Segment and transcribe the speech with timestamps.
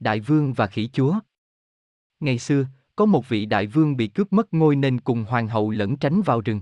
[0.00, 1.18] Đại vương và khỉ chúa
[2.20, 5.70] Ngày xưa, có một vị đại vương bị cướp mất ngôi nên cùng hoàng hậu
[5.70, 6.60] lẫn tránh vào rừng.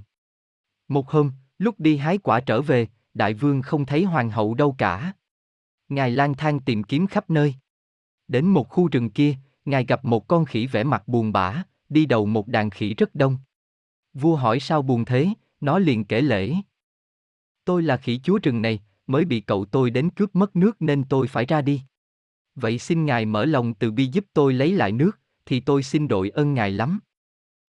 [0.88, 4.75] Một hôm, lúc đi hái quả trở về, đại vương không thấy hoàng hậu đâu
[4.78, 5.12] cả.
[5.89, 7.55] Ngài lang thang tìm kiếm khắp nơi.
[8.29, 12.07] Đến một khu rừng kia, ngài gặp một con khỉ vẻ mặt buồn bã, đi
[12.07, 13.39] đầu một đàn khỉ rất đông.
[14.14, 15.29] Vua hỏi sao buồn thế,
[15.61, 16.55] nó liền kể lễ.
[17.64, 21.05] Tôi là khỉ chúa rừng này, mới bị cậu tôi đến cướp mất nước nên
[21.05, 21.82] tôi phải ra đi.
[22.55, 26.09] Vậy xin ngài mở lòng từ bi giúp tôi lấy lại nước, thì tôi xin
[26.09, 27.01] đội ơn ngài lắm.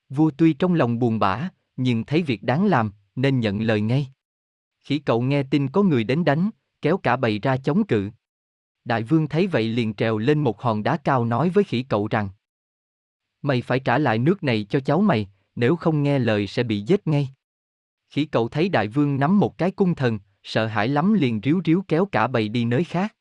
[0.09, 4.08] Vua tuy trong lòng buồn bã, nhưng thấy việc đáng làm, nên nhận lời ngay.
[4.84, 6.50] Khỉ cậu nghe tin có người đến đánh,
[6.82, 8.09] kéo cả bầy ra chống cự.
[8.86, 12.08] Đại vương thấy vậy liền trèo lên một hòn đá cao nói với khỉ cậu
[12.08, 12.30] rằng
[13.42, 16.81] Mày phải trả lại nước này cho cháu mày, nếu không nghe lời sẽ bị
[16.81, 17.30] giết ngay.
[18.09, 21.62] Khỉ cậu thấy đại vương nắm một cái cung thần, sợ hãi lắm liền ríu
[21.66, 23.16] ríu kéo cả bầy đi nơi khác.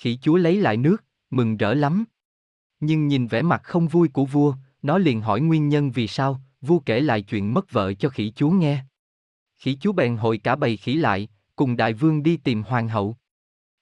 [0.00, 2.04] Khỉ chúa lấy lại nước, mừng rỡ lắm.
[2.80, 6.40] Nhưng nhìn vẻ mặt không vui của vua, nó liền hỏi nguyên nhân vì sao,
[6.60, 8.84] vua kể lại chuyện mất vợ cho khỉ chúa nghe.
[9.58, 13.16] Khỉ chúa bèn hội cả bầy khỉ lại, cùng đại vương đi tìm hoàng hậu.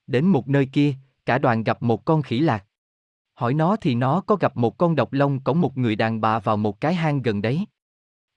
[0.07, 0.93] Đến một nơi kia,
[1.25, 2.65] cả đoàn gặp một con khỉ lạc.
[3.33, 6.39] Hỏi nó thì nó có gặp một con độc long cõng một người đàn bà
[6.39, 7.65] vào một cái hang gần đấy.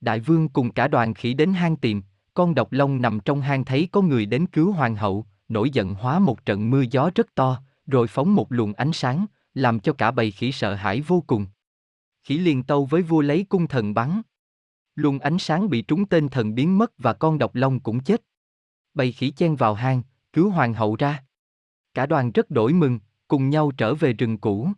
[0.01, 2.03] Đại vương cùng cả đoàn khỉ đến hang tìm,
[2.35, 5.95] con độc long nằm trong hang thấy có người đến cứu hoàng hậu, nổi giận
[5.95, 7.62] hóa một trận mưa gió rất to,
[7.93, 11.47] rồi phóng một luồng ánh sáng, làm cho cả bầy khỉ sợ hãi vô cùng.
[12.23, 14.23] Khỉ liền tâu với vua lấy cung thần bắn.
[14.95, 18.23] Luồng ánh sáng bị trúng tên thần biến mất và con độc long cũng chết.
[18.95, 21.25] Bầy khỉ chen vào hang, cứu hoàng hậu ra.
[21.95, 22.98] Cả đoàn rất đổi mừng,
[23.29, 24.69] cùng nhau trở về rừng cũ.